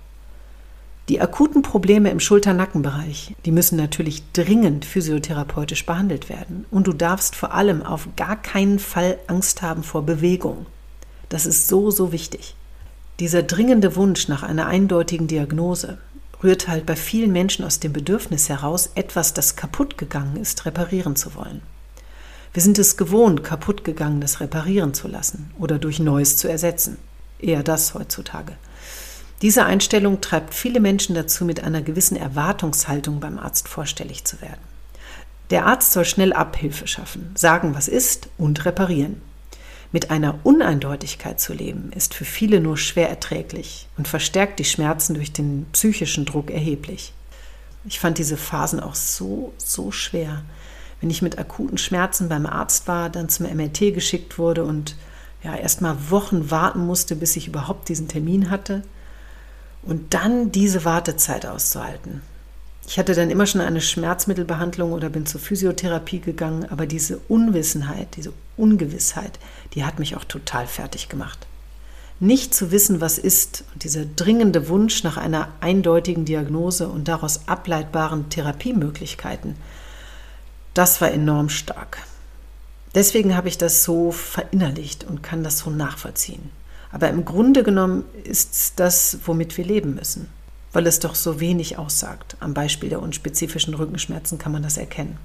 Die 1.08 1.20
akuten 1.20 1.62
Probleme 1.62 2.10
im 2.10 2.18
Schulter-Nackenbereich, 2.18 3.36
die 3.44 3.52
müssen 3.52 3.76
natürlich 3.76 4.24
dringend 4.32 4.84
physiotherapeutisch 4.84 5.86
behandelt 5.86 6.28
werden. 6.28 6.66
Und 6.72 6.88
du 6.88 6.92
darfst 6.92 7.36
vor 7.36 7.54
allem 7.54 7.84
auf 7.84 8.08
gar 8.16 8.34
keinen 8.34 8.80
Fall 8.80 9.18
Angst 9.28 9.62
haben 9.62 9.84
vor 9.84 10.02
Bewegung. 10.02 10.66
Das 11.28 11.46
ist 11.46 11.68
so, 11.68 11.92
so 11.92 12.10
wichtig. 12.10 12.56
Dieser 13.20 13.44
dringende 13.44 13.94
Wunsch 13.94 14.26
nach 14.26 14.42
einer 14.42 14.66
eindeutigen 14.66 15.28
Diagnose 15.28 15.98
rührt 16.42 16.66
halt 16.66 16.86
bei 16.86 16.96
vielen 16.96 17.30
Menschen 17.30 17.64
aus 17.64 17.78
dem 17.78 17.92
Bedürfnis 17.92 18.48
heraus, 18.48 18.90
etwas, 18.96 19.32
das 19.32 19.54
kaputt 19.54 19.96
gegangen 19.96 20.38
ist, 20.38 20.66
reparieren 20.66 21.14
zu 21.14 21.36
wollen. 21.36 21.62
Wir 22.56 22.62
sind 22.62 22.78
es 22.78 22.96
gewohnt, 22.96 23.44
kaputtgegangenes 23.44 24.40
reparieren 24.40 24.94
zu 24.94 25.08
lassen 25.08 25.50
oder 25.58 25.78
durch 25.78 25.98
Neues 25.98 26.38
zu 26.38 26.48
ersetzen. 26.48 26.96
Eher 27.38 27.62
das 27.62 27.92
heutzutage. 27.92 28.56
Diese 29.42 29.66
Einstellung 29.66 30.22
treibt 30.22 30.54
viele 30.54 30.80
Menschen 30.80 31.14
dazu, 31.14 31.44
mit 31.44 31.62
einer 31.62 31.82
gewissen 31.82 32.16
Erwartungshaltung 32.16 33.20
beim 33.20 33.38
Arzt 33.38 33.68
vorstellig 33.68 34.24
zu 34.24 34.40
werden. 34.40 34.62
Der 35.50 35.66
Arzt 35.66 35.92
soll 35.92 36.06
schnell 36.06 36.32
Abhilfe 36.32 36.86
schaffen, 36.86 37.30
sagen, 37.34 37.74
was 37.74 37.88
ist 37.88 38.30
und 38.38 38.64
reparieren. 38.64 39.20
Mit 39.92 40.10
einer 40.10 40.38
Uneindeutigkeit 40.42 41.38
zu 41.38 41.52
leben, 41.52 41.92
ist 41.94 42.14
für 42.14 42.24
viele 42.24 42.60
nur 42.60 42.78
schwer 42.78 43.10
erträglich 43.10 43.86
und 43.98 44.08
verstärkt 44.08 44.60
die 44.60 44.64
Schmerzen 44.64 45.12
durch 45.12 45.30
den 45.30 45.66
psychischen 45.72 46.24
Druck 46.24 46.50
erheblich. 46.50 47.12
Ich 47.84 48.00
fand 48.00 48.16
diese 48.16 48.38
Phasen 48.38 48.80
auch 48.80 48.94
so, 48.94 49.52
so 49.58 49.92
schwer 49.92 50.42
wenn 51.06 51.10
ich 51.12 51.22
mit 51.22 51.38
akuten 51.38 51.78
Schmerzen 51.78 52.28
beim 52.28 52.46
Arzt 52.46 52.88
war, 52.88 53.10
dann 53.10 53.28
zum 53.28 53.46
MRT 53.46 53.94
geschickt 53.94 54.40
wurde 54.40 54.64
und 54.64 54.96
ja, 55.44 55.54
erst 55.54 55.80
mal 55.80 55.96
Wochen 56.10 56.50
warten 56.50 56.84
musste, 56.84 57.14
bis 57.14 57.36
ich 57.36 57.46
überhaupt 57.46 57.88
diesen 57.88 58.08
Termin 58.08 58.50
hatte. 58.50 58.82
Und 59.84 60.14
dann 60.14 60.50
diese 60.50 60.84
Wartezeit 60.84 61.46
auszuhalten. 61.46 62.22
Ich 62.88 62.98
hatte 62.98 63.14
dann 63.14 63.30
immer 63.30 63.46
schon 63.46 63.60
eine 63.60 63.80
Schmerzmittelbehandlung 63.80 64.90
oder 64.90 65.08
bin 65.08 65.26
zur 65.26 65.40
Physiotherapie 65.40 66.18
gegangen, 66.18 66.66
aber 66.68 66.86
diese 66.86 67.18
Unwissenheit, 67.28 68.16
diese 68.16 68.32
Ungewissheit, 68.56 69.38
die 69.74 69.84
hat 69.84 70.00
mich 70.00 70.16
auch 70.16 70.24
total 70.24 70.66
fertig 70.66 71.08
gemacht. 71.08 71.46
Nicht 72.18 72.52
zu 72.52 72.72
wissen, 72.72 73.00
was 73.00 73.16
ist 73.16 73.62
und 73.74 73.84
dieser 73.84 74.06
dringende 74.06 74.68
Wunsch 74.68 75.04
nach 75.04 75.18
einer 75.18 75.50
eindeutigen 75.60 76.24
Diagnose 76.24 76.88
und 76.88 77.06
daraus 77.06 77.46
ableitbaren 77.46 78.28
Therapiemöglichkeiten, 78.28 79.54
das 80.76 81.00
war 81.00 81.10
enorm 81.10 81.48
stark. 81.48 81.98
Deswegen 82.94 83.36
habe 83.36 83.48
ich 83.48 83.58
das 83.58 83.84
so 83.84 84.12
verinnerlicht 84.12 85.04
und 85.04 85.22
kann 85.22 85.44
das 85.44 85.58
so 85.58 85.70
nachvollziehen. 85.70 86.50
Aber 86.92 87.08
im 87.08 87.24
Grunde 87.24 87.62
genommen 87.62 88.04
ist 88.24 88.54
es 88.54 88.74
das, 88.74 89.18
womit 89.24 89.56
wir 89.56 89.64
leben 89.64 89.94
müssen, 89.94 90.28
weil 90.72 90.86
es 90.86 91.00
doch 91.00 91.14
so 91.14 91.40
wenig 91.40 91.78
aussagt. 91.78 92.36
Am 92.40 92.54
Beispiel 92.54 92.88
der 92.88 93.02
unspezifischen 93.02 93.74
Rückenschmerzen 93.74 94.38
kann 94.38 94.52
man 94.52 94.62
das 94.62 94.76
erkennen. 94.76 95.18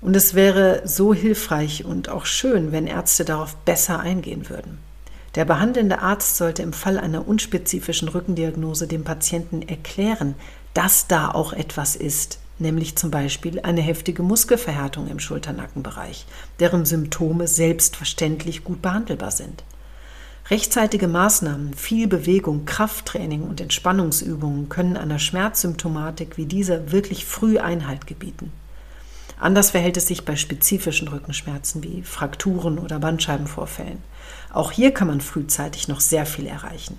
Und 0.00 0.14
es 0.14 0.34
wäre 0.34 0.82
so 0.84 1.12
hilfreich 1.12 1.84
und 1.84 2.08
auch 2.08 2.24
schön, 2.24 2.70
wenn 2.70 2.86
Ärzte 2.86 3.24
darauf 3.24 3.56
besser 3.56 3.98
eingehen 3.98 4.48
würden. 4.48 4.78
Der 5.34 5.44
behandelnde 5.44 6.00
Arzt 6.00 6.36
sollte 6.36 6.62
im 6.62 6.72
Fall 6.72 6.98
einer 6.98 7.26
unspezifischen 7.26 8.08
Rückendiagnose 8.08 8.86
dem 8.86 9.04
Patienten 9.04 9.62
erklären, 9.62 10.34
dass 10.72 11.08
da 11.08 11.30
auch 11.30 11.52
etwas 11.52 11.96
ist, 11.96 12.38
nämlich 12.60 12.96
zum 12.96 13.10
Beispiel 13.10 13.60
eine 13.60 13.80
heftige 13.80 14.22
Muskelverhärtung 14.22 15.08
im 15.08 15.20
Schulternackenbereich, 15.20 16.26
deren 16.60 16.84
Symptome 16.84 17.46
selbstverständlich 17.46 18.64
gut 18.64 18.82
behandelbar 18.82 19.30
sind. 19.30 19.64
Rechtzeitige 20.50 21.08
Maßnahmen, 21.08 21.74
viel 21.74 22.08
Bewegung, 22.08 22.64
Krafttraining 22.64 23.42
und 23.42 23.60
Entspannungsübungen 23.60 24.70
können 24.70 24.96
einer 24.96 25.18
Schmerzsymptomatik 25.18 26.38
wie 26.38 26.46
dieser 26.46 26.90
wirklich 26.90 27.26
früh 27.26 27.58
Einhalt 27.58 28.06
gebieten. 28.06 28.50
Anders 29.38 29.70
verhält 29.70 29.96
es 29.96 30.08
sich 30.08 30.24
bei 30.24 30.36
spezifischen 30.36 31.08
Rückenschmerzen 31.08 31.82
wie 31.84 32.02
Frakturen 32.02 32.78
oder 32.78 32.98
Bandscheibenvorfällen. 32.98 33.98
Auch 34.50 34.72
hier 34.72 34.92
kann 34.92 35.08
man 35.08 35.20
frühzeitig 35.20 35.86
noch 35.86 36.00
sehr 36.00 36.26
viel 36.26 36.46
erreichen. 36.46 36.96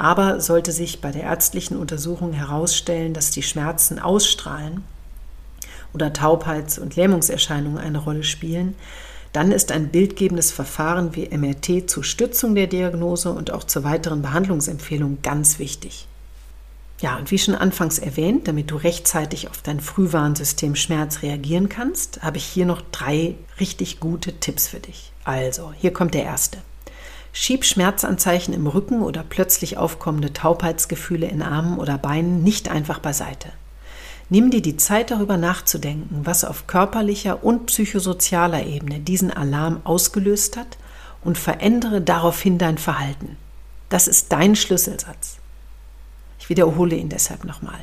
Aber 0.00 0.40
sollte 0.40 0.72
sich 0.72 1.02
bei 1.02 1.12
der 1.12 1.24
ärztlichen 1.24 1.76
Untersuchung 1.76 2.32
herausstellen, 2.32 3.12
dass 3.12 3.32
die 3.32 3.42
Schmerzen 3.42 3.98
ausstrahlen 3.98 4.82
oder 5.92 6.14
Taubheits- 6.14 6.78
und 6.78 6.96
Lähmungserscheinungen 6.96 7.76
eine 7.76 7.98
Rolle 7.98 8.24
spielen, 8.24 8.76
dann 9.34 9.52
ist 9.52 9.70
ein 9.70 9.88
bildgebendes 9.88 10.52
Verfahren 10.52 11.14
wie 11.14 11.28
MRT 11.28 11.90
zur 11.90 12.02
Stützung 12.02 12.54
der 12.54 12.66
Diagnose 12.66 13.30
und 13.30 13.50
auch 13.50 13.62
zur 13.62 13.84
weiteren 13.84 14.22
Behandlungsempfehlung 14.22 15.18
ganz 15.20 15.58
wichtig. 15.58 16.06
Ja, 17.00 17.18
und 17.18 17.30
wie 17.30 17.38
schon 17.38 17.54
anfangs 17.54 17.98
erwähnt, 17.98 18.48
damit 18.48 18.70
du 18.70 18.76
rechtzeitig 18.76 19.50
auf 19.50 19.60
dein 19.60 19.80
Frühwarnsystem 19.80 20.76
Schmerz 20.76 21.20
reagieren 21.20 21.68
kannst, 21.68 22.22
habe 22.22 22.38
ich 22.38 22.44
hier 22.44 22.64
noch 22.64 22.80
drei 22.90 23.34
richtig 23.60 24.00
gute 24.00 24.32
Tipps 24.32 24.66
für 24.66 24.80
dich. 24.80 25.12
Also, 25.24 25.74
hier 25.76 25.92
kommt 25.92 26.14
der 26.14 26.24
erste. 26.24 26.56
Schieb 27.32 27.64
Schmerzanzeichen 27.64 28.52
im 28.52 28.66
Rücken 28.66 29.02
oder 29.02 29.24
plötzlich 29.28 29.76
aufkommende 29.76 30.32
Taubheitsgefühle 30.32 31.26
in 31.26 31.42
Armen 31.42 31.78
oder 31.78 31.96
Beinen 31.96 32.42
nicht 32.42 32.68
einfach 32.68 32.98
beiseite. 32.98 33.50
Nimm 34.28 34.50
dir 34.50 34.62
die 34.62 34.76
Zeit 34.76 35.10
darüber 35.10 35.36
nachzudenken, 35.36 36.20
was 36.24 36.44
auf 36.44 36.66
körperlicher 36.66 37.42
und 37.42 37.66
psychosozialer 37.66 38.64
Ebene 38.64 39.00
diesen 39.00 39.32
Alarm 39.32 39.80
ausgelöst 39.84 40.56
hat 40.56 40.78
und 41.22 41.36
verändere 41.36 42.00
daraufhin 42.00 42.58
dein 42.58 42.78
Verhalten. 42.78 43.36
Das 43.88 44.06
ist 44.06 44.30
dein 44.30 44.54
Schlüsselsatz. 44.54 45.38
Ich 46.38 46.48
wiederhole 46.48 46.96
ihn 46.96 47.08
deshalb 47.08 47.44
nochmal. 47.44 47.80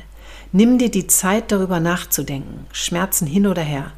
Nimm 0.52 0.78
dir 0.78 0.90
die 0.90 1.06
Zeit 1.06 1.52
darüber 1.52 1.80
nachzudenken, 1.80 2.66
Schmerzen 2.72 3.26
hin 3.26 3.46
oder 3.46 3.62
her, 3.62 3.92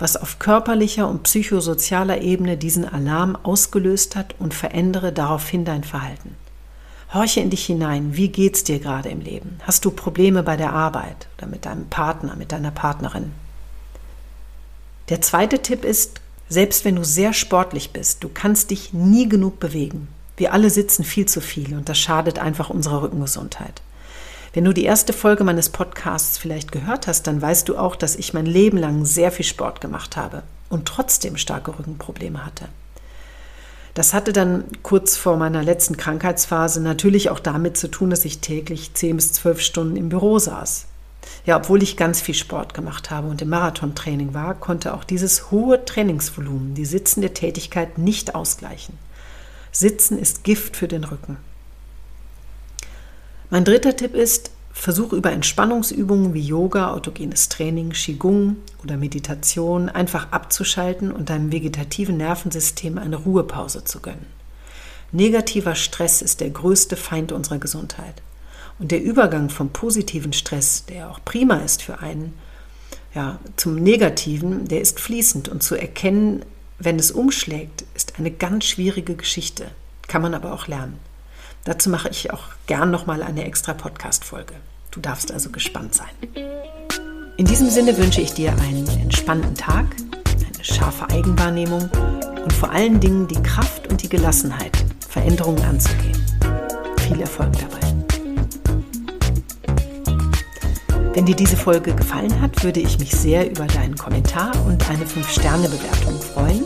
was 0.00 0.16
auf 0.16 0.38
körperlicher 0.38 1.08
und 1.08 1.22
psychosozialer 1.24 2.20
Ebene 2.22 2.56
diesen 2.56 2.86
Alarm 2.86 3.36
ausgelöst 3.42 4.16
hat 4.16 4.34
und 4.38 4.54
verändere 4.54 5.12
daraufhin 5.12 5.64
dein 5.64 5.84
Verhalten. 5.84 6.36
Horche 7.12 7.40
in 7.40 7.50
dich 7.50 7.66
hinein, 7.66 8.16
wie 8.16 8.28
geht's 8.28 8.64
dir 8.64 8.78
gerade 8.78 9.08
im 9.08 9.20
Leben? 9.20 9.58
Hast 9.62 9.84
du 9.84 9.90
Probleme 9.90 10.42
bei 10.42 10.56
der 10.56 10.72
Arbeit 10.72 11.26
oder 11.36 11.48
mit 11.48 11.66
deinem 11.66 11.88
Partner, 11.88 12.36
mit 12.36 12.52
deiner 12.52 12.70
Partnerin? 12.70 13.32
Der 15.08 15.20
zweite 15.20 15.60
Tipp 15.60 15.84
ist, 15.84 16.20
selbst 16.48 16.84
wenn 16.84 16.96
du 16.96 17.04
sehr 17.04 17.32
sportlich 17.32 17.90
bist, 17.90 18.22
du 18.22 18.28
kannst 18.28 18.70
dich 18.70 18.92
nie 18.92 19.28
genug 19.28 19.58
bewegen. 19.58 20.08
Wir 20.36 20.52
alle 20.52 20.70
sitzen 20.70 21.04
viel 21.04 21.26
zu 21.26 21.40
viel 21.40 21.74
und 21.74 21.88
das 21.88 21.98
schadet 21.98 22.38
einfach 22.38 22.70
unserer 22.70 23.02
Rückengesundheit. 23.02 23.82
Wenn 24.52 24.64
du 24.64 24.72
die 24.72 24.84
erste 24.84 25.12
Folge 25.12 25.44
meines 25.44 25.68
Podcasts 25.68 26.36
vielleicht 26.36 26.72
gehört 26.72 27.06
hast, 27.06 27.28
dann 27.28 27.40
weißt 27.40 27.68
du 27.68 27.76
auch, 27.76 27.94
dass 27.94 28.16
ich 28.16 28.34
mein 28.34 28.46
Leben 28.46 28.78
lang 28.78 29.04
sehr 29.04 29.30
viel 29.30 29.44
Sport 29.44 29.80
gemacht 29.80 30.16
habe 30.16 30.42
und 30.68 30.86
trotzdem 30.86 31.36
starke 31.36 31.78
Rückenprobleme 31.78 32.44
hatte. 32.44 32.66
Das 33.94 34.12
hatte 34.12 34.32
dann 34.32 34.64
kurz 34.82 35.16
vor 35.16 35.36
meiner 35.36 35.62
letzten 35.62 35.96
Krankheitsphase 35.96 36.80
natürlich 36.80 37.30
auch 37.30 37.38
damit 37.38 37.76
zu 37.76 37.88
tun, 37.88 38.10
dass 38.10 38.24
ich 38.24 38.40
täglich 38.40 38.94
10 38.94 39.16
bis 39.16 39.32
12 39.34 39.60
Stunden 39.60 39.96
im 39.96 40.08
Büro 40.08 40.38
saß. 40.38 40.86
Ja, 41.46 41.56
obwohl 41.56 41.82
ich 41.82 41.96
ganz 41.96 42.20
viel 42.20 42.34
Sport 42.34 42.74
gemacht 42.74 43.10
habe 43.10 43.28
und 43.28 43.42
im 43.42 43.50
Marathontraining 43.50 44.34
war, 44.34 44.54
konnte 44.54 44.94
auch 44.94 45.04
dieses 45.04 45.52
hohe 45.52 45.84
Trainingsvolumen 45.84 46.74
die 46.74 46.86
sitzende 46.86 47.34
Tätigkeit 47.34 47.98
nicht 47.98 48.34
ausgleichen. 48.34 48.98
Sitzen 49.70 50.18
ist 50.18 50.42
Gift 50.42 50.76
für 50.76 50.88
den 50.88 51.04
Rücken. 51.04 51.36
Mein 53.52 53.64
dritter 53.64 53.96
Tipp 53.96 54.14
ist, 54.14 54.52
versuche 54.72 55.16
über 55.16 55.32
Entspannungsübungen 55.32 56.34
wie 56.34 56.40
Yoga, 56.40 56.92
autogenes 56.92 57.48
Training, 57.48 57.90
Qigong 57.90 58.58
oder 58.84 58.96
Meditation 58.96 59.88
einfach 59.88 60.30
abzuschalten 60.30 61.10
und 61.10 61.30
deinem 61.30 61.50
vegetativen 61.50 62.16
Nervensystem 62.16 62.96
eine 62.96 63.16
Ruhepause 63.16 63.82
zu 63.82 63.98
gönnen. 63.98 64.26
Negativer 65.10 65.74
Stress 65.74 66.22
ist 66.22 66.40
der 66.40 66.50
größte 66.50 66.94
Feind 66.94 67.32
unserer 67.32 67.58
Gesundheit. 67.58 68.22
Und 68.78 68.92
der 68.92 69.02
Übergang 69.02 69.50
vom 69.50 69.70
positiven 69.70 70.32
Stress, 70.32 70.86
der 70.86 71.10
auch 71.10 71.18
prima 71.24 71.56
ist 71.56 71.82
für 71.82 71.98
einen, 71.98 72.34
ja, 73.16 73.40
zum 73.56 73.74
negativen, 73.74 74.68
der 74.68 74.80
ist 74.80 75.00
fließend 75.00 75.48
und 75.48 75.64
zu 75.64 75.74
erkennen, 75.74 76.44
wenn 76.78 77.00
es 77.00 77.10
umschlägt, 77.10 77.84
ist 77.96 78.14
eine 78.20 78.30
ganz 78.30 78.66
schwierige 78.66 79.16
Geschichte, 79.16 79.72
kann 80.06 80.22
man 80.22 80.34
aber 80.34 80.52
auch 80.52 80.68
lernen. 80.68 81.09
Dazu 81.64 81.90
mache 81.90 82.08
ich 82.08 82.32
auch 82.32 82.44
gern 82.66 82.90
nochmal 82.90 83.22
eine 83.22 83.44
extra 83.44 83.74
Podcast-Folge. 83.74 84.54
Du 84.90 85.00
darfst 85.00 85.30
also 85.30 85.50
gespannt 85.50 85.94
sein. 85.94 86.08
In 87.36 87.46
diesem 87.46 87.68
Sinne 87.70 87.96
wünsche 87.96 88.20
ich 88.20 88.32
dir 88.32 88.52
einen 88.52 88.88
entspannten 89.00 89.54
Tag, 89.54 89.86
eine 90.26 90.64
scharfe 90.64 91.08
Eigenwahrnehmung 91.10 91.88
und 92.42 92.52
vor 92.52 92.70
allen 92.70 92.98
Dingen 93.00 93.28
die 93.28 93.42
Kraft 93.42 93.88
und 93.88 94.02
die 94.02 94.08
Gelassenheit, 94.08 94.72
Veränderungen 95.08 95.62
anzugehen. 95.64 96.24
Viel 97.06 97.20
Erfolg 97.20 97.52
dabei. 97.52 97.80
Wenn 101.12 101.26
dir 101.26 101.36
diese 101.36 101.56
Folge 101.56 101.94
gefallen 101.94 102.40
hat, 102.40 102.62
würde 102.64 102.80
ich 102.80 102.98
mich 102.98 103.10
sehr 103.10 103.50
über 103.50 103.66
deinen 103.66 103.96
Kommentar 103.96 104.52
und 104.66 104.88
eine 104.88 105.04
5-Sterne-Bewertung 105.04 106.20
freuen, 106.20 106.64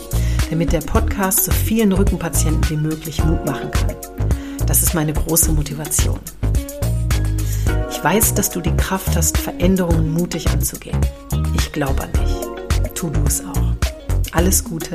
damit 0.50 0.72
der 0.72 0.80
Podcast 0.80 1.44
so 1.44 1.50
vielen 1.50 1.92
Rückenpatienten 1.92 2.70
wie 2.70 2.76
möglich 2.76 3.24
Mut 3.24 3.44
machen 3.44 3.70
kann. 3.70 4.13
Das 4.66 4.82
ist 4.82 4.94
meine 4.94 5.12
große 5.12 5.52
Motivation. 5.52 6.18
Ich 7.90 8.02
weiß, 8.02 8.34
dass 8.34 8.50
du 8.50 8.60
die 8.60 8.74
Kraft 8.76 9.16
hast, 9.16 9.36
Veränderungen 9.38 10.12
mutig 10.12 10.48
anzugehen. 10.48 11.00
Ich 11.54 11.72
glaube 11.72 12.02
an 12.02 12.12
dich. 12.12 12.92
Tu 12.94 13.10
du 13.10 13.20
es 13.26 13.42
auch. 13.44 13.74
Alles 14.32 14.64
Gute, 14.64 14.90